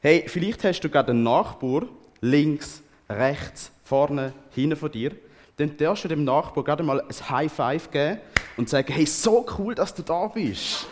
[0.00, 1.82] Hey, vielleicht hast du gerade einen Nachbar,
[2.20, 5.10] links, rechts, vorne, hinten von dir.
[5.56, 8.20] Dann darfst du dem Nachbar gerade mal ein High Five geben
[8.56, 10.86] und sagen, hey, so cool, dass du da bist.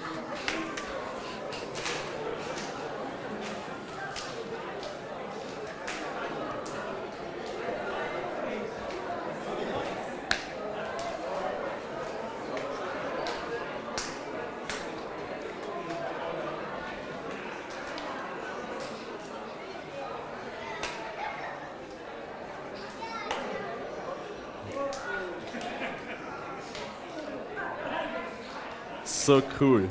[29.27, 29.89] So cool.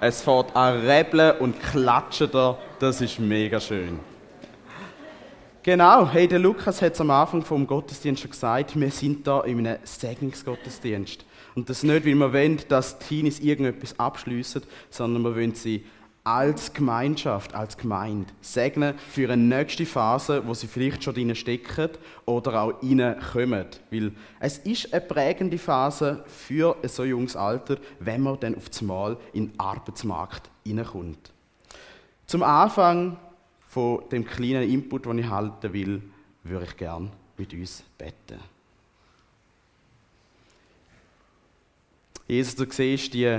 [0.00, 2.56] Es fährt an Rebeln und Klatschen da.
[2.78, 3.98] Das ist mega schön.
[5.64, 9.40] Genau, hey, der Lukas hat es am Anfang vom Gottesdienst schon gesagt, wir sind da
[9.40, 11.24] in einem Segnungsgottesdienst.
[11.56, 15.84] Und das nicht, weil wir wollen, dass die Teenies irgendetwas abschliessen, sondern wir wollen sie
[16.26, 21.90] als Gemeinschaft, als Gemeinde segnen für eine nächste Phase, wo sie vielleicht schon drin stecken
[22.24, 23.66] oder auch reinkommen.
[23.92, 24.10] Weil
[24.40, 29.16] es ist eine prägende Phase für ein so junges Alter, wenn man dann auf einmal
[29.34, 31.32] in den Arbeitsmarkt hineinkommt.
[32.26, 33.16] Zum Anfang
[33.68, 36.02] von dem kleinen Input, den ich halten will,
[36.42, 38.40] würde ich gerne mit uns beten.
[42.26, 43.38] Jesus, du siehst die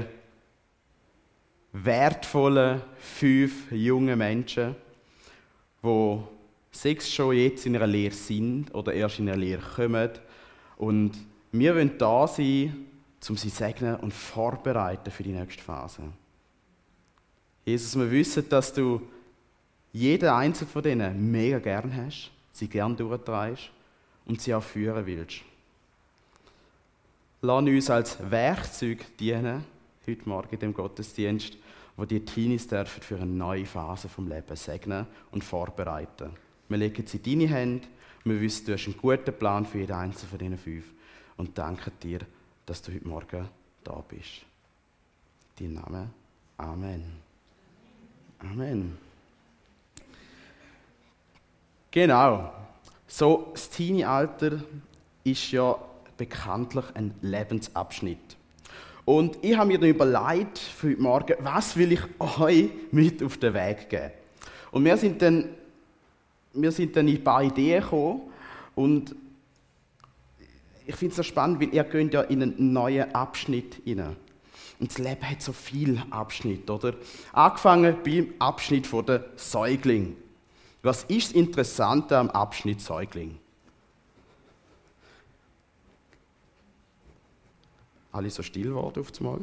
[1.83, 4.75] wertvollen fünf junge Menschen,
[5.84, 6.19] die
[6.72, 10.11] sechs schon jetzt in einer Lehre sind oder erst in einer Lehre kommen.
[10.78, 11.14] Und
[11.52, 12.86] wir wollen da sein,
[13.28, 16.03] um sie zu segnen und vorbereiten für die nächste Phase.
[17.66, 19.02] Jesus, wir wissen, dass du
[19.91, 23.72] jeden einzelnen von denen mega gern hast, sie gern durchtreibst
[24.25, 25.41] und sie auch führen willst.
[27.41, 29.64] Lass uns als Werkzeug dienen,
[30.08, 31.58] heute Morgen in dem Gottesdienst,
[31.98, 36.30] wo die Teenies dürfen für eine neue Phase vom Leben segnen und vorbereiten.
[36.70, 37.88] Wir legen sie in deine Hände.
[38.23, 40.86] Wir wissen, du hast einen guten Plan für jeden einzelnen von diesen fünf.
[41.38, 42.20] Und danke dir,
[42.66, 43.50] dass du heute Morgen
[43.84, 44.46] da bist.
[45.59, 46.09] Dein Name.
[46.57, 47.03] Amen.
[48.40, 48.97] Amen.
[51.90, 52.53] Genau.
[53.07, 54.62] So, das Teenie-Alter
[55.24, 55.78] ist ja
[56.18, 58.38] bekanntlich ein Lebensabschnitt.
[59.07, 63.38] Und ich habe mir dann überlegt für heute Morgen, was will ich euch mit auf
[63.38, 64.12] den Weg geben?
[64.69, 65.47] Und wir sind dann,
[66.51, 68.23] wir sind dann in ein paar Ideen gekommen
[68.75, 69.16] und
[70.85, 74.18] ich finde es so spannend, weil ihr geht ja in einen neuen Abschnitt hinein.
[74.78, 76.94] Und das Leben hat so viele Abschnitte, oder?
[77.31, 80.18] Angefangen beim Abschnitt der Säugling.
[80.81, 83.39] Was ist das Interessante am Abschnitt Säugling?
[88.17, 89.39] Alle so still geworden auf einmal.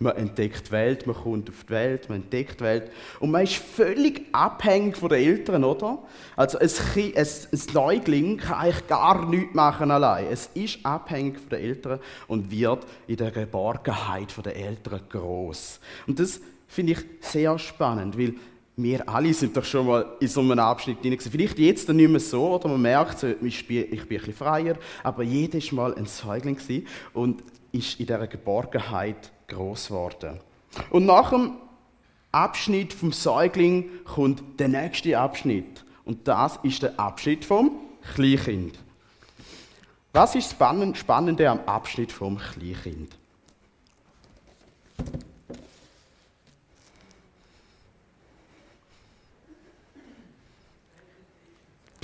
[0.00, 2.90] Man entdeckt die Welt, man kommt auf die Welt, man entdeckt die Welt.
[3.20, 5.98] Und man ist völlig abhängig von den Eltern, oder?
[6.36, 10.26] Also ein, ein, ein Neugling kann eigentlich gar nichts machen allein.
[10.30, 15.80] Es ist abhängig von den Eltern und wird in der Geborgenheit der Eltern groß.
[16.06, 18.34] Und das finde ich sehr spannend, weil
[18.76, 21.18] wir alle sind doch schon mal in so einem Abschnitt drin.
[21.18, 24.76] Vielleicht jetzt nicht mehr so, oder man merkt, ich bin, ich bin ein bisschen freier,
[25.02, 26.58] aber jedes Mal ein Säugling
[27.12, 27.42] und
[27.72, 30.40] ist in dieser Geborgenheit groß geworden.
[30.90, 31.52] Und nach dem
[32.32, 35.84] Abschnitt vom Säugling kommt der nächste Abschnitt.
[36.04, 37.78] Und das ist der Abschnitt vom
[38.14, 38.78] Kleinkind.
[40.12, 43.16] Was ist das Spannende am Abschnitt vom Kleinkind?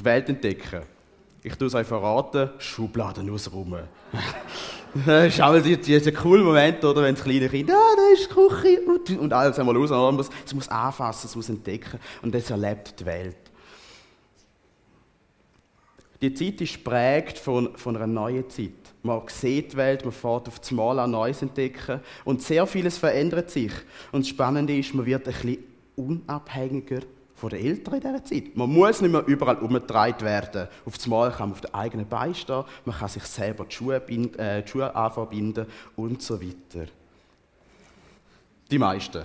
[0.00, 0.82] Die Welt entdecken.
[1.42, 3.84] Ich tue es euch verraten, Schubladen ausräumen.
[5.06, 8.34] das ist auch dieser coole Moment, oder, wenn das kleine Kind, ah, da ist die
[8.34, 9.90] Küche, und, und alles einmal raus.
[9.90, 13.36] Es muss, es muss anfassen, es muss entdecken und das erlebt die Welt.
[16.20, 18.72] Die Zeit ist prägt von, von einer neuen Zeit.
[19.02, 22.98] Man sieht die Welt, man fährt auf das Mal an Neues entdecken und sehr vieles
[22.98, 23.72] verändert sich.
[24.12, 25.64] Und das Spannende ist, man wird ein bisschen
[25.96, 27.00] unabhängiger
[27.40, 28.54] von den Eltern in dieser Zeit.
[28.54, 30.68] Man muss nicht mehr überall umgetragen werden.
[30.84, 33.74] Auf das Mal kann man auf den eigenen Beinen stehen, man kann sich selber die
[33.74, 35.66] Schuhe, binden, äh, die Schuhe anverbinden
[35.96, 36.86] und so weiter.
[38.70, 39.24] Die meisten.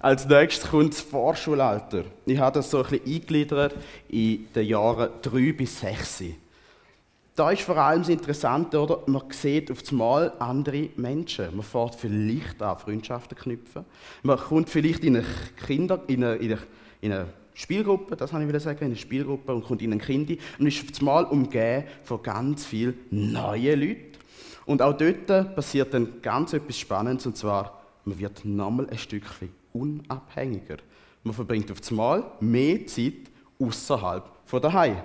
[0.00, 2.04] Als nächstes kommt das Vorschulalter.
[2.26, 3.74] Ich habe das so ein bisschen eingegliedert
[4.08, 6.24] in den Jahren 3 bis 6
[7.38, 9.02] da ist vor allem das Interessante, oder?
[9.06, 11.54] Man sieht auf einmal andere Menschen.
[11.54, 13.84] Man fährt vielleicht an Freundschaften knüpfen.
[14.24, 15.26] Man kommt vielleicht in eine
[15.64, 16.60] Kinder, in eine, in eine,
[17.00, 20.36] in eine Spielgruppe, das habe ich sagen, in eine Spielgruppe und kommt in ein Kind
[20.58, 24.18] und ist auf einmal umgeben von ganz vielen neuen Leuten.
[24.66, 29.50] Und auch dort passiert dann ganz etwas Spannendes, und zwar, man wird nochmal ein Stückchen
[29.72, 30.78] unabhängiger.
[31.22, 33.30] Man verbringt auf einmal mehr Zeit
[33.60, 34.96] außerhalb von daheim.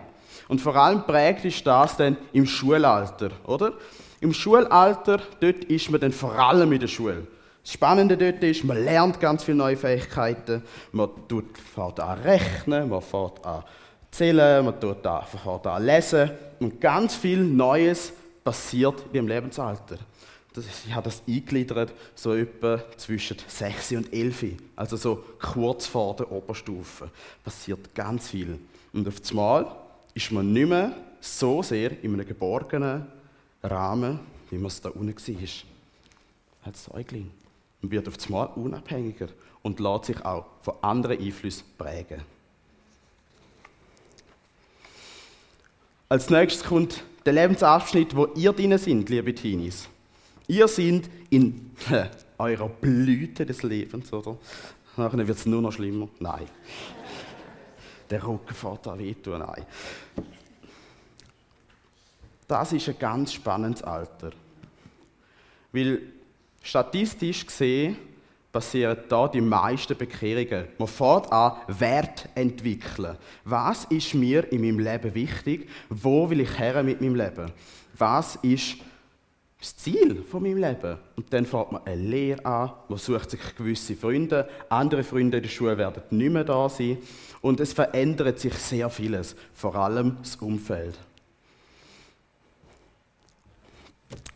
[0.48, 3.74] Und vor allem prägt ist das dann im Schulalter, oder?
[4.20, 7.28] Im Schulalter, dort ist man dann vor allem in der Schule.
[7.64, 10.64] Das Spannende dort ist, man lernt ganz viele neue Fähigkeiten.
[10.92, 13.64] Man tut, fährt an rechnen, man fährt an
[14.12, 16.32] zählen, man tut an, fährt an lesen.
[16.60, 18.14] Und ganz viel Neues
[18.44, 19.98] passiert im Lebensalter.
[20.54, 24.46] Das, ich habe das eingegliedert, so etwa zwischen 6 und 11.
[24.76, 27.10] Also so kurz vor der Oberstufe.
[27.44, 28.60] Passiert ganz viel.
[28.92, 29.76] Und auf einmal
[30.14, 33.08] ist man nicht mehr so sehr in einem geborgenen
[33.64, 34.20] Rahmen,
[34.50, 35.50] wie man es da unten war.
[36.66, 37.32] Als Säugling
[37.82, 39.28] und wird auf einmal unabhängiger
[39.62, 42.22] und lässt sich auch von anderen Einflüssen prägen.
[46.10, 49.88] Als nächstes kommt der Lebensabschnitt, wo ihr drin sind, liebe Teenies.
[50.48, 51.72] Ihr seid in
[52.38, 54.38] eurer Blüte des Lebens, oder?
[54.96, 56.08] Nachher wird es nur noch schlimmer.
[56.20, 56.48] Nein.
[58.14, 59.40] Der Rücken fährt da wehtun.
[59.40, 59.66] Nein.
[62.48, 64.32] Das ist ein ganz spannendes Alter.
[65.72, 66.02] Weil
[66.66, 67.98] Statistisch gesehen
[68.52, 70.68] passieren da die meisten Bekehrungen.
[70.78, 73.18] Man fährt an, Wert entwickeln.
[73.44, 75.70] Was ist mir in meinem Leben wichtig?
[75.90, 77.52] Wo will ich her mit meinem Leben?
[77.98, 78.78] Was ist
[79.64, 80.98] das Ziel von meinem Leben?
[81.16, 85.44] Und dann fährt man eine Lehre an, man sucht sich gewisse Freunde, andere Freunde in
[85.44, 86.98] der Schule werden nicht mehr da sein
[87.42, 90.98] und es verändert sich sehr vieles, vor allem das Umfeld.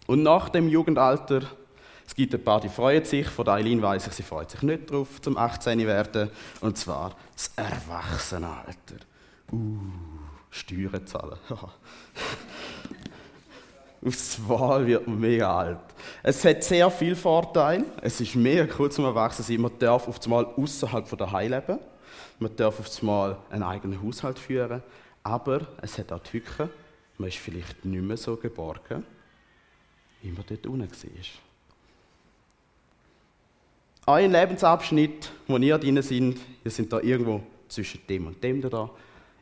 [0.07, 1.41] Und nach dem Jugendalter
[2.07, 3.27] es gibt ein paar, die freuen sich.
[3.27, 6.29] Von der Eileen weiss ich, sie freut sich nicht drauf, zum 18 werden.
[6.61, 8.95] Und zwar das Erwachsenenalter.
[9.51, 9.77] Uh,
[10.49, 11.37] Steuern zahlen.
[14.07, 15.79] Aufs Wahl wird man mega alt.
[16.23, 17.85] Es hat sehr viele Vorteile.
[18.01, 19.61] Es ist mega cool zum Erwachsensein.
[19.61, 21.79] Man darf auf einmal außerhalb von daheim leben.
[22.39, 24.81] Man darf auf einmal einen eigenen Haushalt führen.
[25.23, 26.69] Aber es hat auch Tücken.
[27.17, 29.03] Man ist vielleicht nicht mehr so geborgen,
[30.21, 30.97] wie man dort unten war
[34.07, 38.89] euer Lebensabschnitt, wo ihr drin sind, ihr seid da irgendwo zwischen dem und dem da,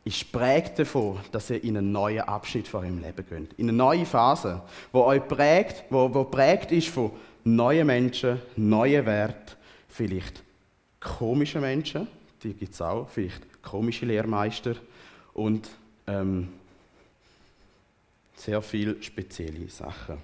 [0.06, 3.58] ist prägt davon, dass ihr in einen neuen Abschnitt von eurem Leben geht.
[3.58, 4.62] In eine neue Phase,
[4.92, 7.10] wo euch prägt, wo, wo prägt ist von
[7.42, 9.56] neuen Menschen, neuen Werten,
[9.88, 10.44] vielleicht
[11.00, 12.06] komischen Menschen,
[12.40, 14.76] die gibt es auch, vielleicht komische Lehrmeister
[15.34, 15.68] und
[16.06, 16.50] ähm,
[18.36, 20.18] sehr viele spezielle Sachen.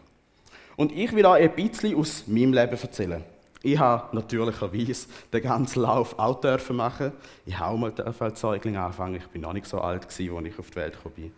[0.76, 3.24] Und ich will euch ein bisschen aus meinem Leben erzählen.
[3.62, 7.12] Ich habe natürlicherweise den ganzen Lauf auch dürfen machen.
[7.46, 9.16] Ich habe auch mal als Säugling angefangen.
[9.16, 11.32] Ich bin noch nicht so alt als ich auf die Welt gekommen bin.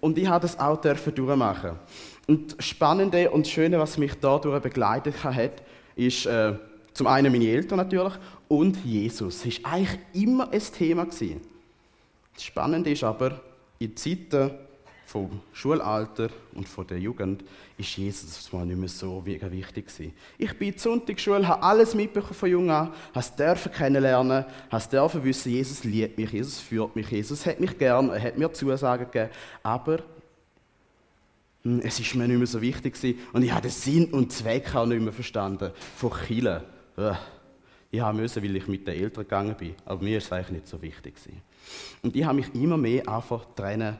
[0.00, 1.72] Und ich habe das auch dürfen durchmachen.
[2.28, 5.62] Und das Spannende und Schöne, was mich dadurch begleitet hat,
[5.96, 6.54] ist äh,
[6.92, 8.14] zum einen meine Eltern natürlich
[8.48, 9.42] und Jesus.
[9.42, 11.04] Das war eigentlich immer ein Thema.
[11.04, 11.40] Gewesen.
[12.34, 13.40] Das Spannende ist aber,
[13.78, 14.50] in Zeiten,
[15.06, 17.44] vom Schulalter und von der Jugend
[17.78, 20.12] ist Jesus mal nicht mehr so wichtig gewesen.
[20.36, 24.84] Ich bin in der Sonntagsschule, habe alles mitbekommen von jung an, habe es kennenlernen, habe
[24.98, 28.52] es wissen, Jesus liebt mich, Jesus führt mich, Jesus hat mich gern, er hat mir
[28.52, 29.30] Zusagen gegeben,
[29.62, 30.00] aber
[31.62, 34.32] hm, es ist mir nicht mehr so wichtig gewesen und ich habe den Sinn und
[34.32, 36.64] Zweck auch nicht mehr verstanden von Chile.
[37.92, 40.50] Ich habe müssen, weil ich mit den Eltern gegangen bin, aber mir ist es eigentlich
[40.50, 41.42] nicht so wichtig gewesen.
[42.02, 43.98] Und ich habe mich immer mehr einfach trennen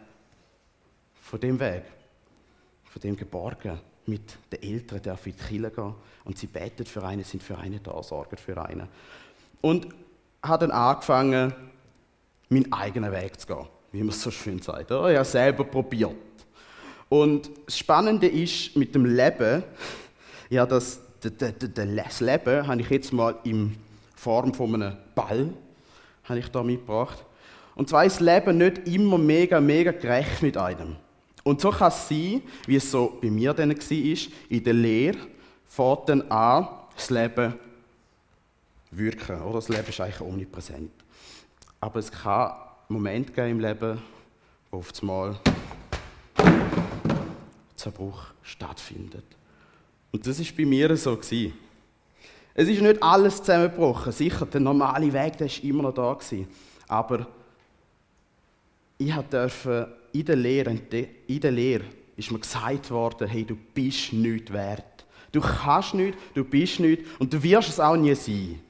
[1.29, 1.83] von dem Weg,
[2.85, 3.79] von dem Geborgen.
[4.09, 7.59] Mit den Eltern darf in die Kirche gehen und sie beten für einen, sind für
[7.59, 8.87] einen da, sorgen für einen.
[9.61, 9.89] Und
[10.45, 11.53] habe dann angefangen,
[12.49, 14.93] meinen eigenen Weg zu gehen, wie man es so schön sagt.
[14.93, 16.15] Ich habe selber probiert.
[17.09, 19.65] Und das Spannende ist mit dem Leben,
[20.49, 23.77] ja, das, das Leben habe ich jetzt mal in
[24.15, 25.49] Form von einem Ball
[26.25, 27.25] habe ich da mitgebracht.
[27.75, 30.97] Und zwar ist das Leben nicht immer mega, mega gerecht mit einem.
[31.47, 35.19] Und so kann es sein, wie es so bei mir dann war, in der Lehre
[35.65, 37.55] fängt dann an, das Leben
[38.91, 39.41] wirken.
[39.43, 39.55] Oder?
[39.55, 40.91] Das Leben ist eigentlich omnipräsent.
[41.79, 42.53] Aber es kann
[42.89, 44.03] Momente geben im Leben,
[44.73, 45.39] wo einmal
[47.77, 49.27] Zerbruch stattfindet.
[50.11, 51.15] Und das ist bei mir so.
[51.15, 51.53] Gewesen.
[52.55, 54.11] Es ist nicht alles zusammengebrochen.
[54.11, 56.13] Sicher, der normale Weg ist immer noch da.
[56.13, 56.49] Gewesen.
[56.89, 57.29] Aber
[58.99, 60.79] ich durfte in der Lehre,
[61.27, 61.85] in der Lehre
[62.17, 65.05] ist mir gesagt worden, hey, du bist nicht wert.
[65.33, 68.61] Du kannst nicht, du bist nicht und du wirst es auch nie sein.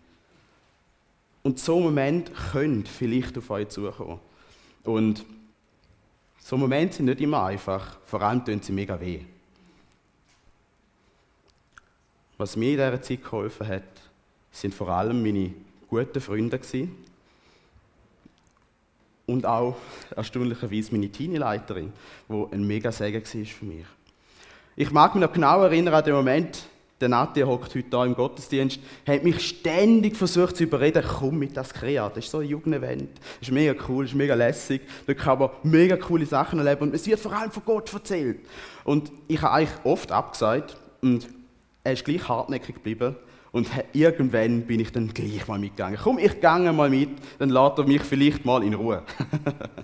[1.42, 4.18] Und so Moment könnte vielleicht auf euch zukommen.
[4.82, 5.24] Und
[6.40, 9.20] so Momente sind nicht immer einfach, vor allem tun sie mega weh.
[12.36, 13.84] Was mir in dieser Zeit geholfen hat,
[14.50, 15.54] sind vor allem meine
[15.88, 17.05] guten Freunde gewesen.
[19.26, 19.76] Und auch
[20.14, 21.92] erstaunlicherweise meine Teenie-Leiterin,
[22.28, 23.86] die ein mega Segen war für mich.
[24.76, 26.64] Ich mag mich noch genau erinnern an den Moment,
[27.00, 31.56] der Nati hockt heute hier im Gottesdienst, hat mich ständig versucht zu überreden, komm mit
[31.56, 34.82] das Krea, das ist so ein Jugendevent, das ist mega cool, das ist mega lässig,
[35.06, 38.38] da kann man mega coole Sachen erleben und es wird vor allem von Gott erzählt.
[38.84, 41.28] Und ich habe eigentlich oft abgesagt und
[41.86, 43.14] er ist gleich hartnäckig geblieben
[43.52, 45.98] und irgendwann bin ich dann gleich mal mitgegangen.
[46.02, 49.04] Komm, ich gehe mal mit, dann lässt er mich vielleicht mal in Ruhe.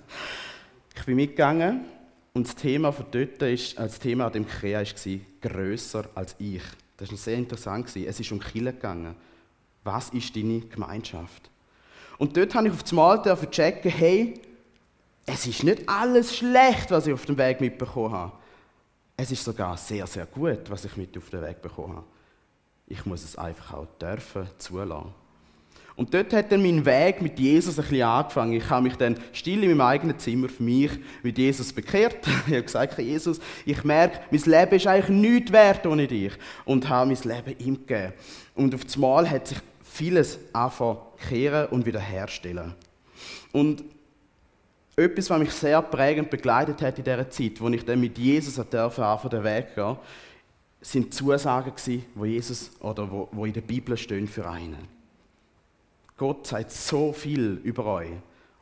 [0.95, 1.85] ich bin mitgegangen
[2.33, 6.61] und das Thema von dort ist, als Thema an dem Krea war, grösser als ich.
[6.97, 7.95] Das war sehr interessant.
[7.95, 9.15] Es ist um Kille gegangen.
[9.85, 11.49] Was ist deine Gemeinschaft?
[12.17, 14.41] Und dort habe ich auf das Mal checken, hey,
[15.25, 18.33] es ist nicht alles schlecht, was ich auf dem Weg mitbekommen habe.
[19.15, 22.05] Es ist sogar sehr, sehr gut, was ich mit auf den Weg bekommen habe.
[22.87, 25.13] Ich muss es einfach auch dürfen, zulassen.
[25.95, 28.53] Und dort hat dann mein Weg mit Jesus ein bisschen angefangen.
[28.53, 30.91] Ich habe mich dann still in meinem eigenen Zimmer für mich
[31.21, 32.17] mit Jesus bekehrt.
[32.47, 36.33] Ich habe gesagt, Jesus, ich merke, mein Leben ist eigentlich nichts wert ohne dich.
[36.65, 38.13] Und habe mein Leben ihm gegeben.
[38.55, 40.97] Und auf einmal hat sich vieles angefangen
[41.29, 42.73] kehren und wiederherstellen.
[43.51, 43.83] Und
[44.95, 48.59] etwas, was mich sehr prägend begleitet hat in dieser Zeit, wo ich dann mit Jesus
[48.59, 49.97] anfangen den Weg gehen
[50.83, 54.87] sind Zusagen gewesen, wo Jesus oder wo, wo in der Bibel stehen für einen.
[56.17, 58.11] Gott sagt so viel über euch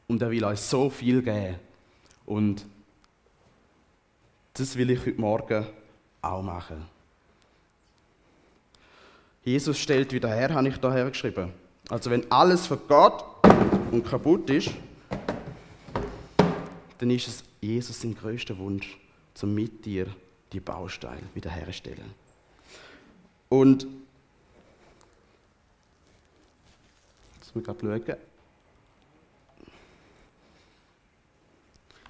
[0.07, 1.55] und er will euch so viel geben.
[2.25, 2.65] Und
[4.53, 5.65] das will ich heute Morgen
[6.21, 6.85] auch machen.
[9.43, 11.51] Jesus stellt wieder her, habe ich da hergeschrieben.
[11.89, 13.23] Also wenn alles vergeht
[13.91, 14.69] und kaputt ist,
[17.01, 18.97] dann ist es Jesus sein größter Wunsch,
[19.33, 20.07] zum mit dir
[20.53, 22.13] die Bausteine wiederherstellen.
[23.49, 23.87] Und
[27.51, 28.17] Jetzt muss gerade schauen.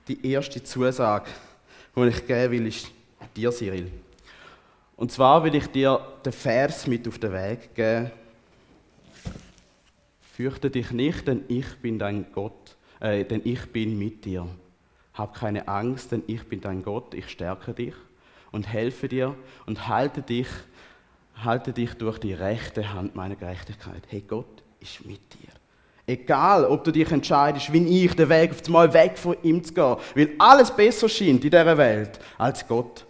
[0.07, 1.29] Die erste Zusage,
[1.95, 2.91] die ich geben will, ist
[3.35, 3.91] dir, Cyril.
[4.97, 8.11] Und zwar will ich dir den Vers mit auf den Weg geben.
[10.33, 14.47] Fürchte dich nicht, denn ich bin dein Gott, äh, denn ich bin mit dir.
[15.13, 17.93] Hab keine Angst, denn ich bin dein Gott, ich stärke dich
[18.51, 20.47] und helfe dir und halte dich,
[21.35, 24.03] halte dich durch die rechte Hand meiner Gerechtigkeit.
[24.07, 25.49] Hey Gott, ist mit dir.
[26.07, 29.73] Egal, ob du dich entscheidest, wie ich, den Weg auf einmal weg von ihm zu
[29.73, 33.05] gehen, weil alles besser scheint in dieser Welt als Gott.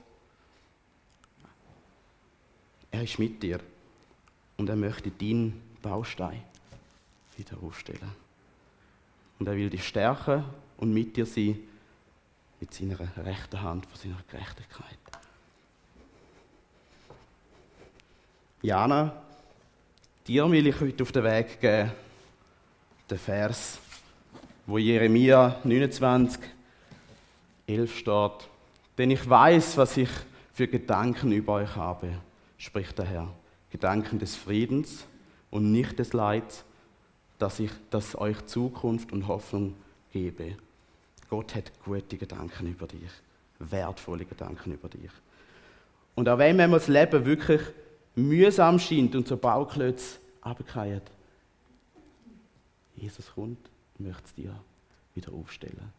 [2.92, 3.60] Er ist mit dir
[4.58, 6.44] und er möchte deinen Baustein
[7.38, 8.12] wieder aufstellen.
[9.40, 10.44] Und er will dich stärken
[10.78, 11.58] und mit dir sein
[12.62, 14.98] mit seiner rechten Hand von seiner Gerechtigkeit.
[18.62, 19.22] Jana,
[20.28, 21.92] Dir will ich heute auf den Weg geben,
[23.10, 23.80] den Vers,
[24.68, 26.40] wo Jeremia 29,
[27.66, 28.50] 11 steht.
[29.00, 30.10] Denn ich weiß, was ich
[30.54, 32.12] für Gedanken über euch habe,
[32.60, 33.28] spricht der Herr.
[33.72, 35.08] Gedanken des Friedens
[35.50, 36.64] und nicht des Leids,
[37.40, 39.76] dass ich das euch Zukunft und Hoffnung
[40.14, 40.56] gebe.
[41.32, 43.10] Gott hat gute Gedanken über dich,
[43.58, 45.10] wertvolle Gedanken über dich.
[46.14, 47.62] Und auch wenn man das Leben wirklich
[48.16, 51.02] mühsam scheint und so Bauklötze runterfallen,
[52.98, 54.54] Jesus kommt und möchte es dir
[55.16, 55.94] wieder aufstellen.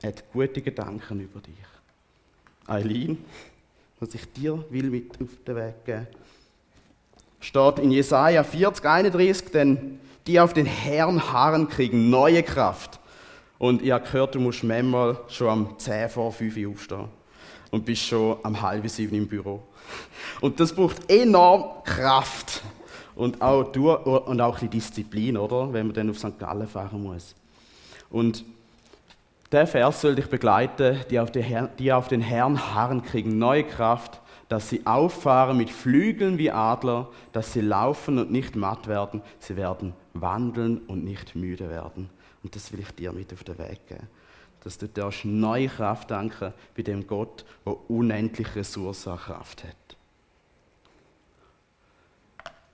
[0.00, 1.54] Er hat gute Gedanken über dich.
[2.66, 3.22] Eileen,
[3.98, 6.06] was ich dir will mit auf den Weg geben
[7.40, 13.00] steht in Jesaja 40, 31, denn die auf den Herrn harren, kriegen neue Kraft.
[13.58, 17.08] Und ihr habt gehört, du musst manchmal schon am 10 vor 5 Uhr aufstehen
[17.70, 19.62] und bist schon am halb sieben im Büro.
[20.40, 22.62] Und das braucht enorm Kraft
[23.14, 25.72] und auch, und auch bisschen Disziplin, oder?
[25.72, 26.38] Wenn man dann auf St.
[26.38, 27.34] Gallen fahren muss.
[28.10, 28.44] Und
[29.52, 31.20] der Vers soll dich begleiten, die
[31.78, 34.19] die auf den Herrn harren, kriegen neue Kraft,
[34.50, 39.56] dass sie auffahren mit Flügeln wie Adler, dass sie laufen und nicht matt werden, sie
[39.56, 42.10] werden wandeln und nicht müde werden.
[42.42, 44.08] Und das will ich dir mit auf den Weg geben
[44.62, 49.76] dass du darfst neue Kraft danken bei dem Gott, der unendlich Ressourcen Kraft hat.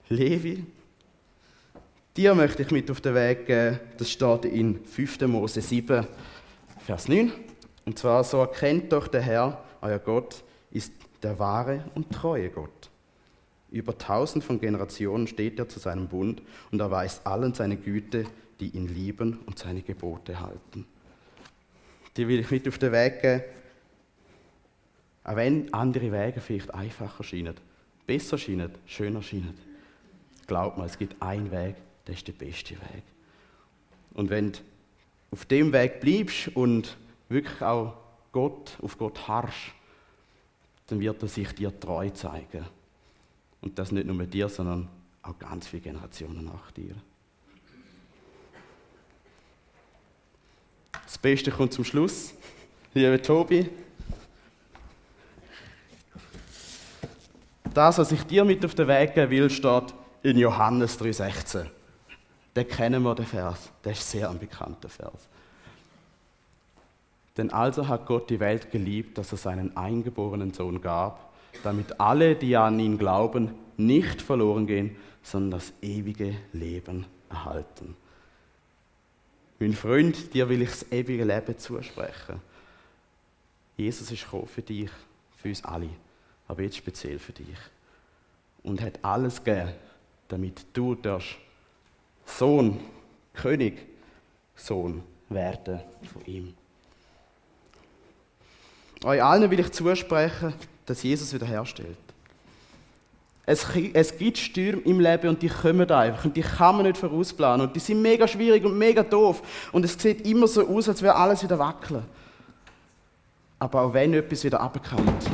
[0.09, 0.65] Levi,
[2.17, 5.23] dir möchte ich mit auf den Weg geben, das steht in 5.
[5.23, 6.07] Mose 7,
[6.85, 7.33] Vers 9.
[7.85, 10.43] Und zwar so erkennt doch der Herr, euer Gott,
[11.23, 12.91] der wahre und treue Gott.
[13.71, 18.25] Über tausend von Generationen steht er zu seinem Bund und erweist allen seine Güte,
[18.61, 20.87] die ihn lieben und seine Gebote halten.
[22.17, 23.43] Die will ich mit auf den Weg geben,
[25.25, 27.57] auch wenn andere Wege vielleicht einfacher scheinen,
[28.07, 29.59] besser scheinen, schöner scheinen.
[30.47, 31.75] Glaub mir, es gibt einen Weg,
[32.07, 33.03] der ist der beste Weg.
[34.15, 34.59] Und wenn du
[35.33, 36.97] auf dem Weg bleibst und
[37.29, 37.95] wirklich auch
[38.31, 39.73] Gott, auf Gott harrst,
[40.87, 42.65] dann wird er sich dir treu zeigen.
[43.61, 44.89] Und das nicht nur mit dir, sondern
[45.23, 46.95] auch ganz viele Generationen nach dir.
[51.05, 52.35] Das Beste kommt zum Schluss.
[52.95, 53.69] Lieber Tobi,
[57.75, 61.67] das, was ich dir mit auf den Weg geben will, steht in Johannes 3,16.
[62.55, 63.71] Den kennen wir, den Vers.
[63.85, 65.29] Der ist sehr ein bekannter Vers.
[67.37, 72.35] Denn also hat Gott die Welt geliebt, dass er seinen eingeborenen Sohn gab, damit alle,
[72.35, 77.97] die an ihn glauben, nicht verloren gehen, sondern das ewige Leben erhalten.
[79.59, 82.41] Mein Freund, dir will ich das ewige Leben zusprechen.
[83.77, 84.91] Jesus ist gekommen für dich,
[85.37, 85.89] für uns alle,
[86.49, 87.59] aber jetzt speziell für dich.
[88.63, 89.73] Und hat alles gegeben,
[90.29, 91.37] damit du darfst
[92.25, 92.81] Sohn,
[93.35, 93.87] König,
[94.55, 95.81] Sohn werden
[96.13, 96.55] von ihm.
[99.07, 100.53] Euch allen will ich zusprechen,
[100.85, 101.97] dass Jesus wiederherstellt.
[103.49, 106.99] Es, es gibt Stürme im Leben und die kommen einfach und die kann man nicht
[106.99, 110.89] vorausplanen und die sind mega schwierig und mega doof und es sieht immer so aus,
[110.89, 112.03] als wäre alles wieder wackeln.
[113.61, 115.31] Aber auch wenn etwas wieder abkommt,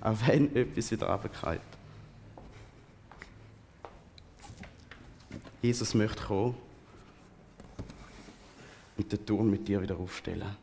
[0.00, 1.60] auch wenn etwas wieder abkommt,
[5.62, 6.56] Jesus möchte kommen
[8.96, 10.56] und den Turm mit dir wieder aufstellen.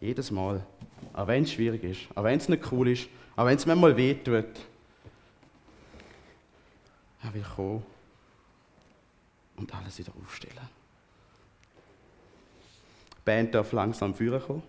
[0.00, 0.64] Jedes Mal.
[1.12, 3.96] Auch wenn es schwierig ist, auch wenn es nicht cool ist, auch wenn es manchmal
[3.96, 4.46] wehtut.
[7.22, 7.82] Er will kommen
[9.56, 10.68] und alles wieder aufstellen.
[13.12, 14.62] Die Band darf langsam führen.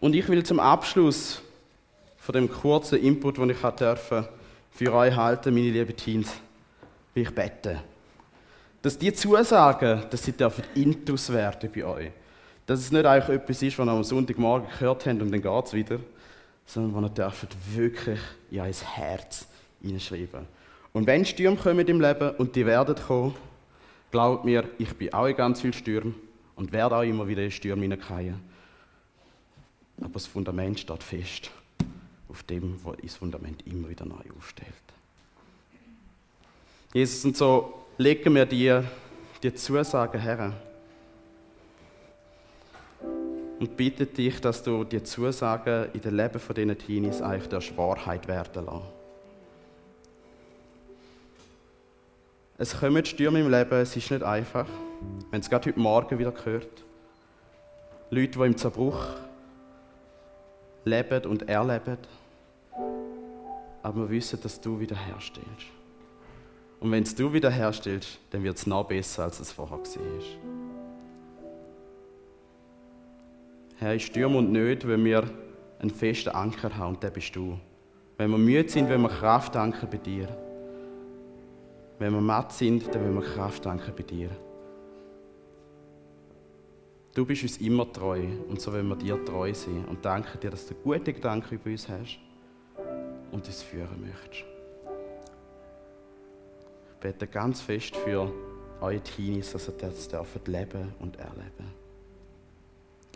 [0.00, 1.42] Und ich will zum Abschluss
[2.18, 4.28] von dem kurzen Input, den ich durfte,
[4.70, 6.32] für euch halten, meine lieben Teens,
[7.14, 7.80] will ich beten.
[8.88, 12.10] Dass die Zusagen, dass sie dürfen Intus werden bei euch.
[12.64, 15.66] Dass es nicht einfach etwas ist, was ihr am Sonntagmorgen gehört habt und dann geht
[15.66, 16.00] es wieder,
[16.64, 18.18] sondern was ihr wirklich
[18.50, 19.46] in euer Herz
[19.82, 20.46] hineinschreiben.
[20.94, 23.34] Und wenn Stürme kommen im Leben und die werden kommen,
[24.10, 26.14] glaubt mir, ich bin auch in ganz vielen Stürmen
[26.56, 28.40] und werde auch immer wieder in Stürme hineingehen.
[30.00, 31.50] Aber das Fundament steht fest,
[32.30, 34.72] auf dem, wo das Fundament immer wieder neu aufstellt.
[36.94, 38.84] Jesus, und so legen wir dir
[39.42, 40.52] die Zusagen her.
[43.58, 47.76] Und bitte dich, dass du die Zusagen in den Leben von diesen Teenies eigentlich der
[47.76, 48.86] Wahrheit werden lässt.
[52.60, 54.66] Es kommen Stürme im Leben, es ist nicht einfach.
[54.66, 56.84] Wir haben es gerade heute Morgen wieder gehört.
[58.10, 59.06] Leute, die im Zerbruch
[60.84, 61.98] leben und erleben.
[63.82, 65.77] Aber wir wissen, dass du wiederherstellst.
[66.80, 69.86] Und wenn du wiederherstellst, dann wird es noch besser, als es vorher war.
[73.78, 75.24] Herr, ich stürme und nicht, wenn wir
[75.80, 77.58] einen festen Anker haben, und der bist du.
[78.16, 80.28] Wenn wir müde sind, wenn wir Kraft danken bei dir.
[81.98, 84.30] Wenn wir matt sind, dann wollen wir Kraft danken bei dir.
[87.14, 90.50] Du bist uns immer treu und so wollen wir dir treu sein und danke dir,
[90.50, 92.20] dass du gute Gedanken über uns hast
[93.32, 94.57] und uns führen möchtest
[97.00, 98.32] bete ganz fest für
[98.80, 100.08] eure Teenies, dass ihr das
[100.46, 101.72] leben und erleben.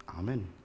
[0.07, 0.62] Amen.